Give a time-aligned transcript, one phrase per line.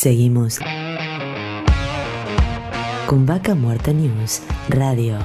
[0.00, 0.58] Seguimos
[3.06, 4.40] con Vaca Muerta News
[4.70, 5.18] Radio.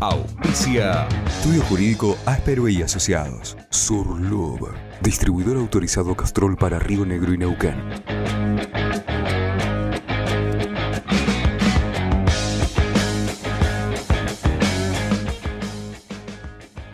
[0.00, 1.06] Auspicia.
[1.28, 3.56] Estudio Jurídico Áspero y Asociados.
[3.70, 4.74] Surlub.
[5.00, 7.76] Distribuidor autorizado Castrol para Río Negro y Neuquén.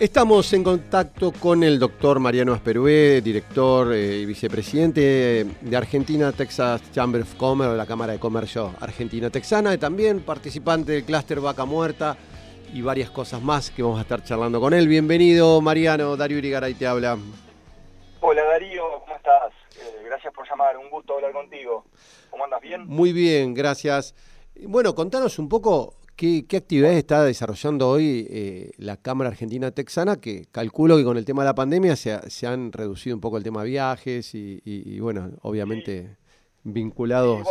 [0.03, 6.91] Estamos en contacto con el doctor Mariano Asperué, director eh, y vicepresidente de Argentina Texas
[6.91, 12.17] Chamber of Commerce, la Cámara de Comercio Argentina-Texana, y también participante del clúster Vaca Muerta
[12.75, 14.89] y varias cosas más que vamos a estar charlando con él.
[14.89, 16.17] Bienvenido, Mariano.
[16.17, 17.17] Darío Irigaray te habla.
[18.23, 18.83] Hola, Darío.
[19.05, 19.53] ¿Cómo estás?
[19.77, 20.79] Eh, gracias por llamar.
[20.79, 21.85] Un gusto hablar contigo.
[22.29, 22.61] ¿Cómo andas?
[22.61, 22.85] ¿Bien?
[22.89, 24.17] Muy bien, gracias.
[24.67, 30.21] Bueno, contanos un poco ¿Qué, actividades está desarrollando hoy eh, la Cámara Argentina Texana?
[30.21, 33.43] Que calculo que con el tema de la pandemia se, han reducido un poco el
[33.43, 36.17] tema de viajes y, bueno, obviamente
[36.63, 37.45] vinculados.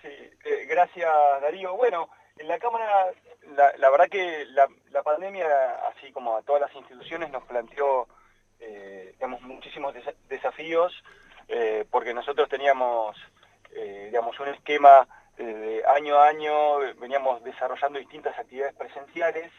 [0.00, 1.08] Sí, eh, gracias
[1.42, 1.76] Darío.
[1.76, 3.12] Bueno, en la Cámara,
[3.78, 5.46] la, verdad que la, pandemia,
[5.94, 8.08] así como a todas las instituciones, nos planteó
[8.58, 9.94] eh, muchísimos
[10.28, 10.92] desafíos
[11.46, 13.16] eh, porque nosotros teníamos,
[14.10, 15.06] digamos, un esquema
[15.36, 19.50] de año a año veníamos desarrollando distintas actividades presenciales,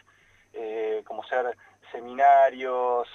[0.53, 1.57] eh, como ser
[1.91, 3.07] seminarios,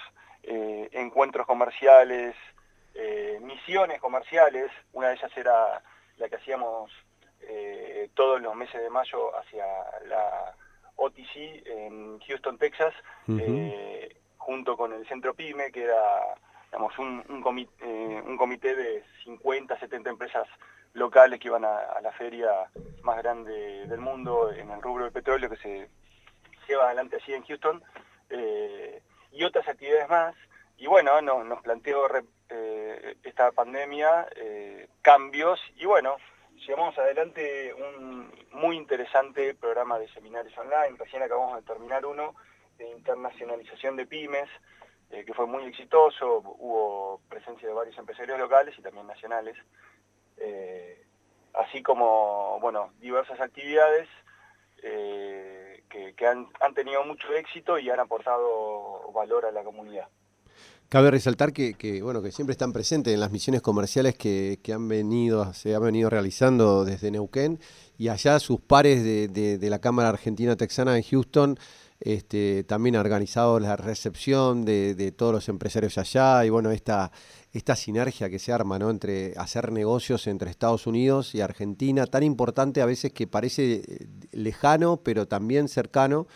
[0.43, 2.35] eh, encuentros comerciales,
[2.95, 4.71] eh, misiones comerciales.
[4.93, 5.81] Una de ellas era
[6.17, 6.91] la que hacíamos
[8.13, 9.65] todos los meses de mayo hacia
[10.07, 10.53] la
[10.97, 12.93] OTC en Houston, Texas,
[14.37, 16.35] junto con el Centro PYME, que era
[16.97, 20.47] un, un, comité, un comité de 50, 70 empresas
[20.93, 22.49] locales que iban a, la feria
[23.03, 25.89] más grande del mundo en el rubro del petróleo que se
[26.67, 27.83] lleva adelante allí en Houston,
[28.29, 29.01] eh,
[29.31, 30.35] y otras actividades más.
[30.77, 32.07] Y bueno, nos planteó
[32.49, 36.15] eh, esta pandemia eh, cambios y bueno,
[36.65, 40.97] llevamos adelante un muy interesante programa de seminarios online.
[40.97, 42.33] Recién acabamos de terminar uno
[42.77, 44.49] de internacionalización de pymes,
[45.09, 46.37] que fue muy exitoso.
[46.37, 49.57] Hubo presencia de varios empresarios locales y también nacionales.
[50.39, 51.05] Eh,
[51.53, 54.07] así como bueno, diversas actividades
[54.83, 60.07] eh, que, han, tenido mucho éxito y han aportado valor a la comunidad.
[60.87, 65.53] Cabe resaltar que, bueno, que siempre están presentes en las misiones comerciales que, han venido,
[65.53, 67.59] se han venido realizando desde Neuquén
[67.97, 71.59] y allá sus pares de, la Cámara Argentina Texana en Houston
[72.01, 77.11] este, también han organizado la recepción de, de, todos los empresarios allá y bueno, esta,
[77.51, 78.89] esta sinergia que se arma ¿no?
[78.89, 84.07] entre hacer negocios entre Estados Unidos y Argentina, tan importante a veces que parece eh,
[84.31, 86.27] lejano, pero también cercano,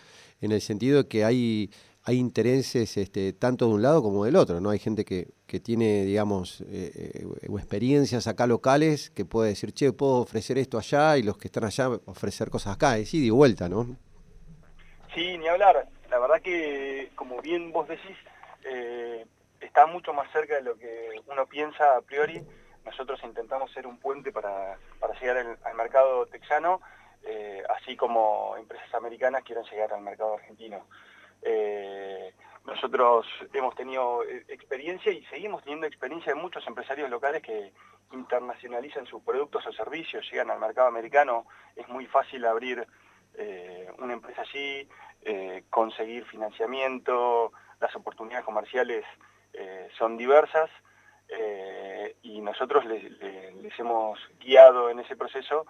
[0.42, 1.72] en el sentido de que hay,
[2.04, 4.60] hay intereses este, tanto de un lado como del otro.
[4.60, 4.72] ¿no?
[4.72, 9.94] Hay gente que, que tiene, digamos, eh, eh, experiencias acá locales que puede decir, che,
[9.94, 13.30] puedo ofrecer esto allá, y los que están allá ofrecer cosas acá, es ida y
[13.30, 13.96] vuelta, ¿no?
[15.14, 15.88] Sí, ni hablar.
[16.10, 18.18] La verdad que, como bien vos decís,
[19.60, 22.42] está mucho más cerca de lo que uno piensa a priori.
[22.86, 24.78] Nosotros intentamos ser un puente para,
[25.22, 26.82] llegar al, mercado texano,
[27.24, 30.86] eh, así como empresas americanas quieren llegar al mercado argentino.
[31.42, 32.34] Eh,
[32.66, 37.72] nosotros hemos tenido eh, experiencia y seguimos teniendo experiencia de muchos empresarios locales que
[38.12, 42.86] internacionalizan sus productos o servicios, llegan al mercado americano, es muy fácil abrir
[43.98, 44.88] una empresa allí,
[45.70, 49.06] conseguir financiamiento, las oportunidades comerciales
[49.54, 50.70] eh, son diversas
[51.28, 55.66] eh, y nosotros les, hemos guiado en ese proceso,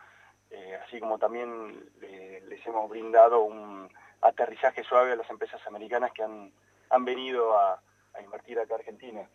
[0.50, 3.90] eh, así como también les hemos brindado un
[4.22, 6.52] aterrizaje suave a las empresas americanas que han,
[6.90, 7.82] han venido a,
[8.24, 9.28] invertir acá a Argentina.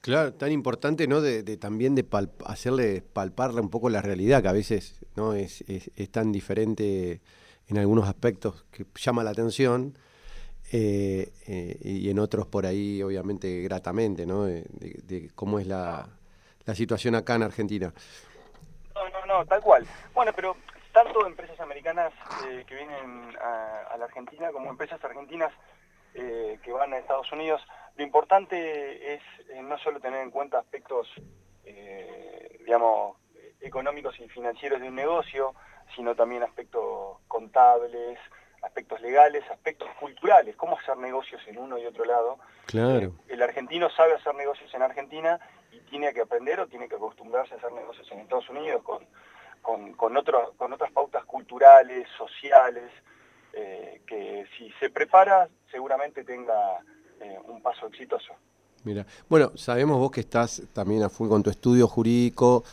[0.00, 1.20] Claro, tan importante, ¿no?
[1.20, 2.06] De, también de
[2.46, 7.20] hacerle palparle un poco la realidad, que a veces no es, es, tan diferente
[7.66, 9.98] en algunos aspectos que llama la atención
[10.72, 14.44] eh, eh, y en otros por ahí, obviamente, gratamente, ¿no?
[14.44, 16.06] De, cómo es la,
[16.74, 17.92] situación acá en Argentina.
[18.94, 19.86] No, no, no, tal cual.
[20.14, 20.56] Bueno, pero
[20.92, 22.12] tanto empresas americanas
[22.46, 25.52] eh, que vienen a, la Argentina como empresas argentinas
[26.14, 27.62] que van a Estados Unidos,
[27.98, 29.20] lo importante es
[29.62, 31.08] no solo tener en cuenta aspectos,
[32.60, 33.16] digamos,
[33.60, 35.54] económicos y financieros de un negocio,
[35.96, 38.18] sino también aspectos contables,
[38.62, 42.38] aspectos legales, aspectos culturales, cómo hacer negocios en uno y otro lado.
[42.66, 43.08] Claro.
[43.26, 45.38] Eh, el argentino sabe hacer negocios en Argentina
[45.72, 49.04] y tiene que aprender o tiene que acostumbrarse a hacer negocios en Estados Unidos con,
[49.62, 50.14] con, con,
[50.56, 52.90] con otras pautas culturales, sociales.
[53.52, 56.80] que si se prepara seguramente tenga
[57.46, 58.34] un paso exitoso.
[58.84, 62.64] Mira, bueno, sabemos vos que estás también a full con tu estudio jurídico.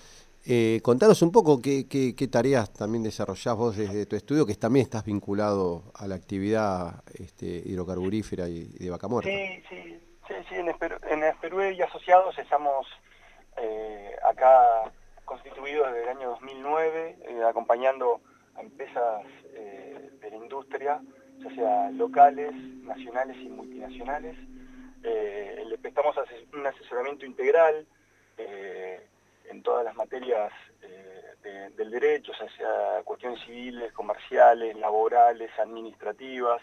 [0.47, 5.03] Eh, contanos un poco qué, tareas también desarrollás vos desde tu estudio, que también estás
[5.03, 9.31] vinculado a la actividad este, hidrocarburífera y, de vaca muerta.
[9.31, 12.86] Sí, sí, sí, sí en, Esperú, y Asociados estamos
[13.57, 14.92] eh, acá
[15.25, 18.21] constituidos desde el año 2009, eh, acompañando
[18.56, 21.01] a empresas de la industria,
[21.39, 22.53] ya sea locales,
[22.83, 24.35] nacionales y multinacionales,
[25.03, 26.15] eh, le prestamos
[26.53, 27.85] un asesoramiento integral
[28.37, 29.05] eh,
[29.49, 30.51] en todas las materias
[30.81, 36.61] eh, del derecho, o sea, cuestiones civiles, comerciales, laborales, administrativas,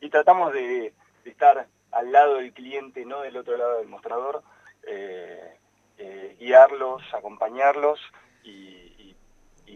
[0.00, 0.92] y tratamos de,
[1.24, 4.42] estar al lado del cliente, no del otro lado del mostrador,
[6.38, 8.00] guiarlos, acompañarlos
[8.42, 8.89] y,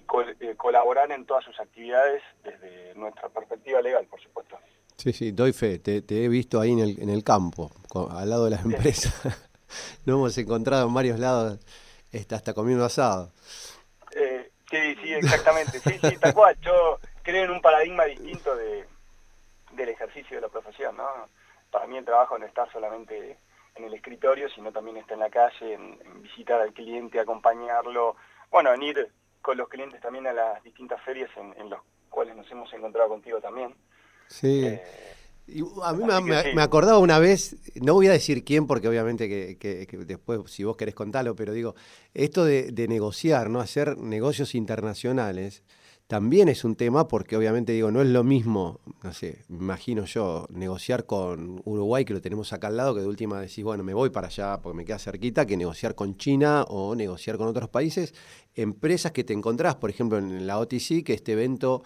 [0.02, 4.58] colaborar en todas sus actividades desde nuestra perspectiva legal, por supuesto.
[4.96, 7.70] Sí, sí, doy fe, te, he visto ahí en el, en el campo,
[8.10, 9.14] al lado de las empresas.
[10.04, 11.58] Nos hemos encontrado en varios lados,
[12.12, 13.32] está hasta comiendo asado.
[14.14, 16.56] Eh, sí, sí, exactamente, sí, sí, tal cual.
[16.60, 18.84] Yo creo en un paradigma distinto de,
[19.72, 21.08] del ejercicio de la profesión, ¿no?
[21.70, 23.38] Para mí el trabajo no está solamente
[23.74, 28.16] en el escritorio, sino también está en la calle, en, visitar al cliente, acompañarlo,
[28.50, 29.12] bueno, en ir
[29.44, 33.10] con los clientes también a las distintas ferias en, en los cuales nos hemos encontrado
[33.10, 33.74] contigo también.
[34.26, 34.64] Sí.
[34.64, 34.82] Eh,
[35.82, 36.04] a mí
[36.54, 40.78] me, acordaba una vez, no voy a decir quién porque obviamente que, después si vos
[40.78, 41.74] querés contarlo, pero digo,
[42.14, 43.60] esto de, negociar, ¿no?
[43.60, 45.62] Hacer negocios internacionales
[46.06, 50.46] también es un tema porque obviamente digo, no es lo mismo, no sé, imagino yo,
[50.50, 53.94] negociar con Uruguay que lo tenemos acá al lado, que de última decís, bueno, me
[53.94, 57.70] voy para allá porque me queda cerquita, que negociar con China o negociar con otros
[57.70, 58.14] países,
[58.54, 61.82] empresas que te encontrás, por ejemplo, en la OTC, que este evento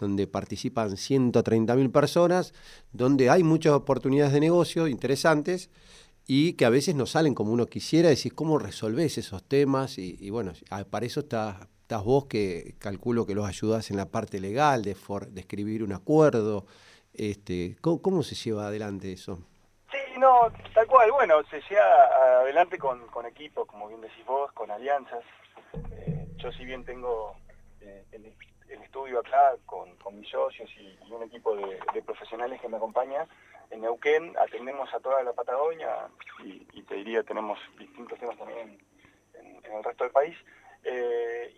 [0.00, 2.54] donde participan 130.000 personas,
[2.92, 5.70] donde hay muchas oportunidades de negocio interesantes
[6.26, 10.30] y que a veces no salen como uno quisiera, decir cómo resolvés esos temas y,
[10.30, 10.52] bueno,
[10.88, 14.94] para eso estás, estás, vos que calculo que los ayudás en la parte legal, de,
[15.30, 16.64] de escribir un acuerdo,
[17.12, 19.40] este, ¿cómo, se lleva adelante eso?
[19.90, 24.52] Sí, no, tal cual, bueno, se lleva adelante con, con equipos, como bien decís vos,
[24.52, 25.24] con alianzas.
[25.90, 27.34] Eh, yo si bien tengo
[27.80, 33.26] eh, el estudio acá con, mis socios y, un equipo de, profesionales que me acompaña.
[33.70, 36.08] En Neuquén atendemos a toda la Patagonia
[36.44, 38.78] y, te diría tenemos distintos temas también
[39.34, 40.36] en, el resto del país.
[40.84, 41.52] Eh,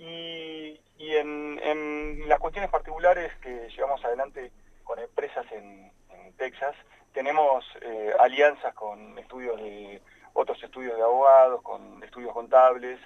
[0.99, 4.51] y, en, las cuestiones particulares que llevamos adelante
[4.85, 5.91] con empresas en,
[6.39, 6.75] Texas,
[7.13, 10.01] tenemos eh, alianzas con estudios de
[10.33, 12.99] otros estudios de abogados, con estudios contables,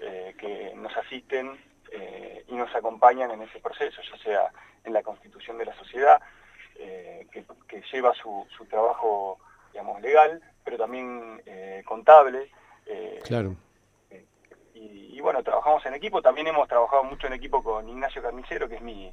[0.00, 1.58] eh, que nos asisten
[2.48, 4.52] y nos acompañan en ese proceso, ya sea
[4.82, 6.20] en la constitución de la sociedad,
[6.74, 9.38] que, lleva su, trabajo,
[9.72, 11.40] digamos, legal, pero también
[11.86, 12.50] contable.
[13.22, 13.54] claro.
[15.24, 18.82] Bueno, trabajamos en equipo, también hemos trabajado mucho en equipo con Ignacio Carnicero, que es
[18.82, 19.10] mi,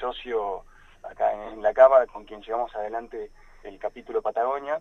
[0.00, 0.64] socio
[1.04, 3.30] acá en, la Cámara, con quien llevamos adelante
[3.62, 4.80] el capítulo Patagonia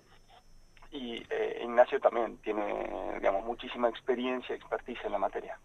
[0.90, 1.24] y
[1.62, 5.60] Ignacio también tiene digamos muchísima experiencia y expertise en la materia.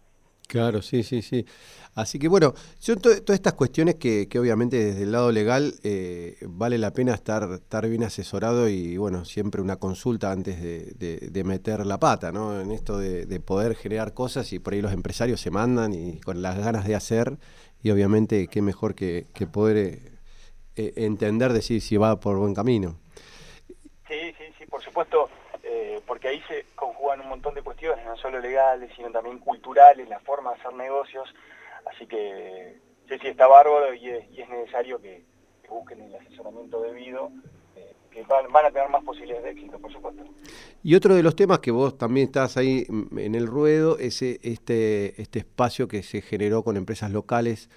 [0.53, 1.47] Claro, sí, sí, sí.
[1.95, 6.77] Así que bueno, son todas estas cuestiones que, obviamente desde el lado legal eh, vale
[6.77, 11.99] la pena estar, estar bien asesorado y bueno, siempre una consulta antes de, meter la
[11.99, 12.61] pata, ¿no?
[12.61, 16.43] En esto de, poder generar cosas y por ahí los empresarios se mandan y con
[16.43, 17.39] las ganas de hacer
[17.81, 20.11] y obviamente qué mejor que, poder eh,
[20.75, 22.99] eh, entender, decir si va por buen camino.
[24.07, 25.29] Sí, sí, sí, por supuesto,
[26.05, 26.65] porque ahí se
[27.21, 31.33] un montón de cuestiones, no solo legales, sino también culturales, la forma de hacer negocios.
[31.85, 32.77] Así que
[33.09, 35.23] sí, sí, está bárbaro y es, necesario que,
[35.69, 37.31] busquen el asesoramiento debido,
[37.75, 40.23] eh, que van, a tener más posibilidades de éxito, por supuesto.
[40.83, 42.85] Y otro de los temas que vos también estás ahí
[43.17, 47.69] en el ruedo es eh, este, este espacio que se generó con empresas locales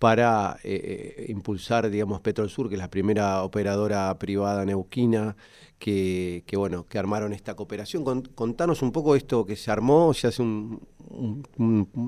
[0.00, 5.36] para eh, impulsar, digamos, Petrolsur, que es la primera operadora privada neuquina
[5.78, 8.22] que, bueno, que armaron esta cooperación.
[8.34, 10.80] contanos un poco esto que se armó ya hace un,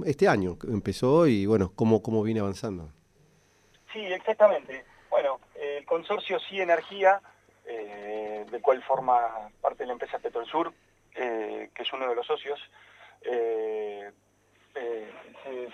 [0.06, 2.88] este año, empezó y bueno, cómo, cómo viene avanzando.
[3.92, 4.86] Sí, exactamente.
[5.10, 7.20] Bueno, el consorcio Sí Energía,
[7.66, 10.72] eh, cual forma parte de la empresa Petrolsur,
[11.14, 12.58] eh, que es uno de los socios,
[13.20, 14.10] eh,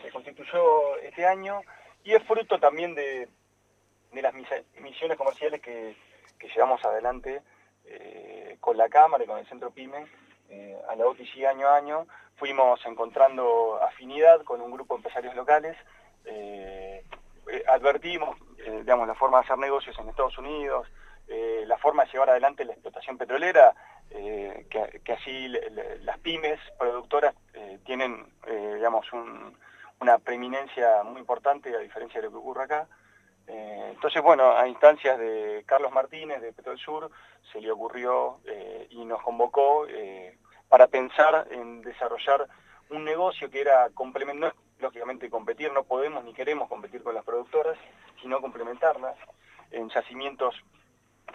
[0.02, 1.60] se, constituyó este año
[2.04, 3.28] y es fruto también de,
[4.12, 4.34] las
[4.80, 5.94] misiones comerciales que,
[6.38, 7.42] que llevamos adelante
[7.84, 10.06] eh, con la Cámara y con el Centro PYME,
[10.50, 15.34] eh, a la OTC año a año, fuimos encontrando afinidad con un grupo de empresarios
[15.34, 15.76] locales,
[16.24, 17.04] eh,
[17.66, 20.86] advertimos digamos, la forma de hacer negocios en Estados Unidos,
[21.66, 23.74] la forma de llevar adelante la explotación petrolera,
[24.10, 25.48] que, así
[26.02, 27.34] las pymes productoras
[27.86, 28.26] tienen,
[28.74, 29.06] digamos,
[30.00, 32.88] una preeminencia muy importante a diferencia de lo que ocurre acá.
[33.46, 37.10] entonces, bueno, a instancias de Carlos Martínez de Petrol Sur
[37.52, 38.38] se le ocurrió
[38.90, 39.86] y nos convocó
[40.68, 42.46] para pensar en desarrollar
[42.90, 47.76] un negocio que era complemento, lógicamente competir, no podemos ni queremos competir con las productoras,
[48.20, 49.16] sino complementarlas
[49.70, 50.54] en yacimientos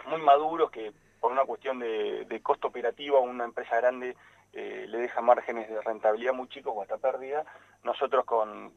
[0.06, 4.16] muy maduros que por una cuestión de, costo operativo a una empresa grande
[4.54, 7.44] eh, le deja márgenes de rentabilidad muy chicos o hasta pérdida.
[7.82, 8.72] Nosotros con,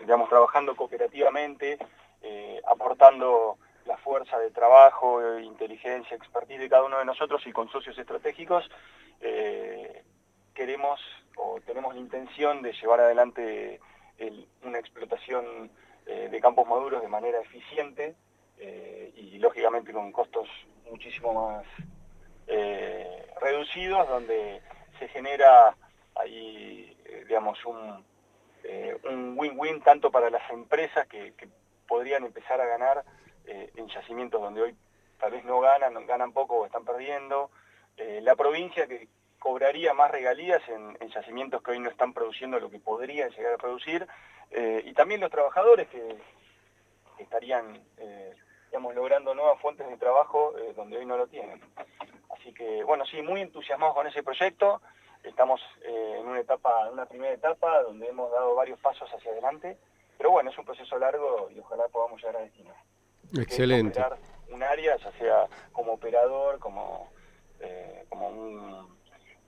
[0.00, 1.78] digamos, trabajando cooperativamente,
[2.22, 7.68] eh, aportando la fuerza de trabajo, inteligencia, expertise de cada uno de nosotros y con
[7.68, 8.68] socios estratégicos,
[9.20, 10.02] eh,
[10.54, 10.98] queremos
[11.36, 13.80] o tenemos la intención de llevar adelante
[14.62, 15.70] una explotación
[16.06, 18.14] de campos maduros de manera eficiente
[19.14, 20.48] y lógicamente con costos
[20.90, 21.66] muchísimo más
[22.46, 24.62] eh, reducidos, donde
[24.98, 25.76] se genera
[26.14, 26.96] ahí,
[27.28, 28.04] digamos, un
[29.38, 31.32] win-win tanto para las empresas que,
[31.86, 33.04] podrían empezar a ganar
[33.44, 34.76] en yacimientos donde hoy
[35.20, 37.48] tal vez no ganan, ganan poco o están perdiendo,
[37.96, 39.06] la provincia que
[39.46, 43.58] cobraría más regalías en, yacimientos que hoy no están produciendo lo que podrían llegar a
[43.58, 44.04] producir,
[44.50, 46.16] eh, y también los trabajadores que,
[47.18, 48.34] estarían, eh,
[48.66, 51.60] digamos, logrando nuevas fuentes de trabajo eh, donde hoy no lo tienen.
[52.46, 54.80] Así que, bueno, sí, muy entusiasmados con ese proyecto,
[55.24, 59.76] estamos en una etapa, en una primera etapa donde hemos dado varios pasos hacia adelante,
[60.16, 62.72] pero bueno, es un proceso largo y ojalá podamos llegar a destino.
[63.36, 64.00] Excelente.
[64.50, 67.10] un área, ya sea como operador, como,
[68.10, 68.96] como un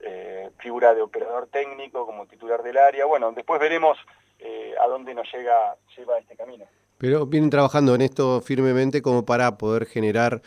[0.01, 3.05] eh, figura de operador técnico, como titular del área.
[3.05, 3.97] Bueno, después veremos
[4.39, 6.65] eh, a dónde nos llega lleva este camino.
[6.97, 10.41] Pero vienen trabajando en esto firmemente como para poder generar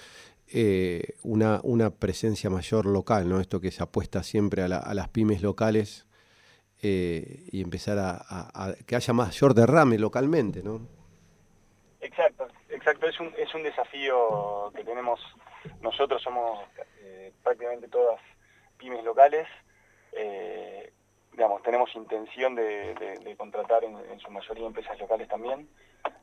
[0.53, 3.41] eh, una, una, presencia mayor local, ¿no?
[3.41, 6.07] Esto que se apuesta siempre a, las pymes locales
[6.85, 10.89] y empezar a, que haya mayor derrame localmente, ¿no?
[12.01, 13.07] Exacto, exacto.
[13.07, 15.21] Es un, es un desafío que tenemos.
[15.81, 16.59] Nosotros somos
[17.43, 18.21] prácticamente todas
[18.79, 19.47] pymes locales.
[20.13, 20.93] Eh,
[21.33, 25.69] digamos, tenemos intención de, contratar en, su mayoría empresas locales también.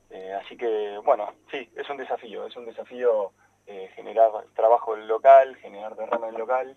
[0.09, 3.31] Eh, así que, bueno, sí, es un desafío, es un desafío
[3.69, 6.75] eh, generar trabajo local, generar derrama local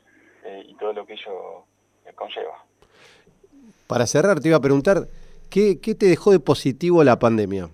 [0.66, 1.64] y todo lo que ello
[2.16, 2.64] conlleva.
[3.86, 5.06] Para cerrar, te iba a preguntar,
[5.50, 7.68] ¿qué, te dejó de positivo la pandemia?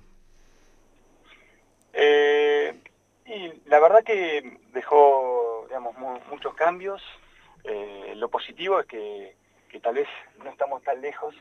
[3.25, 5.95] y la verdad que dejó, digamos,
[6.31, 7.03] muchos cambios,
[7.65, 9.35] eh, lo positivo es que,
[9.83, 10.09] tal vez
[10.43, 11.35] no estamos tan lejos,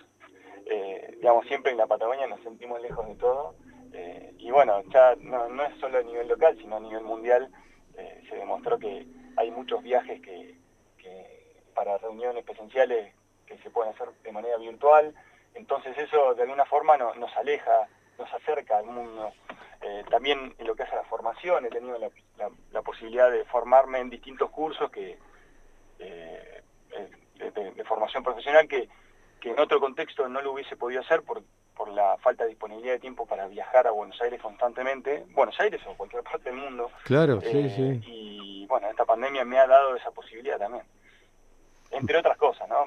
[0.65, 3.66] eh, digamos, siempre en la Patagonia nos sentimos lejos de todo, eh,
[4.48, 7.51] y bueno, ya no, es solo a nivel local, sino a nivel mundial,
[8.30, 10.56] se demostró que hay muchos viajes que,
[11.75, 13.13] para reuniones presenciales
[13.46, 15.13] que se pueden hacer de manera virtual,
[15.54, 19.34] entonces eso de alguna forma nos aleja, nos acerca al mundo.
[20.10, 22.00] también en lo que hace la formación, he tenido
[22.72, 25.18] la posibilidad de formarme en distintos cursos que,
[26.00, 26.62] eh,
[27.36, 28.88] de, formación profesional que,
[29.42, 31.42] en otro contexto no lo hubiese podido hacer por,
[31.77, 35.79] por la falta de disponibilidad de tiempo para viajar a Buenos Aires constantemente, Buenos Aires
[35.88, 36.89] o cualquier parte del mundo.
[37.03, 38.12] Claro, sí, eh, sí.
[38.12, 40.84] Y bueno, esta pandemia me ha dado esa posibilidad también.
[41.91, 42.86] Entre otras cosas, ¿no?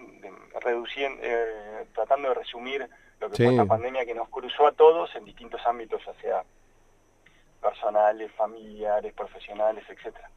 [0.60, 2.88] reduciendo, eh, tratando de resumir
[3.20, 6.44] lo que fue esta pandemia que nos cruzó a todos en distintos ámbitos, ya sea
[7.62, 10.28] personales, familiares, profesionales, etcétera.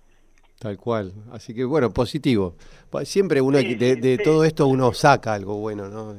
[0.59, 1.13] Tal cual.
[1.31, 2.55] Así que bueno, positivo.
[3.03, 6.15] Siempre uno de, todo esto uno saca algo bueno, ¿no?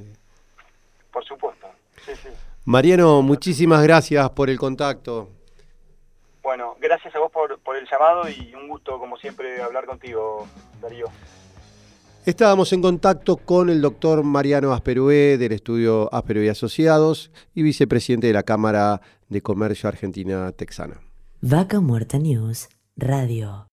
[2.65, 5.29] Mariano, muchísimas gracias por el contacto.
[6.43, 10.47] Bueno, gracias a vos por, por el llamado y un gusto, como siempre, hablar contigo,
[10.81, 11.07] Darío.
[12.27, 18.33] Estábamos en contacto con el doctor Mariano Asperué del estudio Asperué Asociados y vicepresidente de
[18.33, 21.01] la Cámara de Comercio Argentina Texana.
[21.43, 23.63] Vaca Muerta News Radio.